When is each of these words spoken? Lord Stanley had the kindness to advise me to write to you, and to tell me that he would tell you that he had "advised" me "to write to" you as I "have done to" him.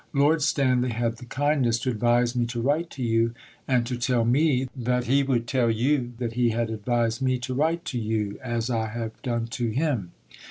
Lord 0.13 0.41
Stanley 0.41 0.89
had 0.89 1.17
the 1.17 1.25
kindness 1.27 1.77
to 1.81 1.91
advise 1.91 2.35
me 2.35 2.47
to 2.47 2.59
write 2.59 2.89
to 2.89 3.03
you, 3.03 3.35
and 3.67 3.85
to 3.85 3.95
tell 3.97 4.25
me 4.25 4.67
that 4.75 5.03
he 5.03 5.21
would 5.21 5.45
tell 5.45 5.69
you 5.69 6.13
that 6.17 6.33
he 6.33 6.49
had 6.49 6.71
"advised" 6.71 7.21
me 7.21 7.37
"to 7.37 7.53
write 7.53 7.85
to" 7.85 7.99
you 7.99 8.39
as 8.43 8.71
I 8.71 8.87
"have 8.87 9.21
done 9.21 9.45
to" 9.51 9.69
him. 9.69 10.11